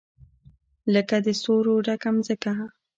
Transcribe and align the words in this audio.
لکه 0.93 1.15
د 1.25 1.27
ستورو 1.39 1.73
ډکه 1.85 2.09
مځکه 2.15 2.51